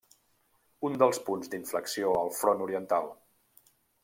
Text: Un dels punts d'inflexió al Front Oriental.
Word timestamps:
Un 0.89 0.97
dels 1.03 1.21
punts 1.27 1.53
d'inflexió 1.53 2.11
al 2.23 2.35
Front 2.39 2.65
Oriental. 2.69 3.13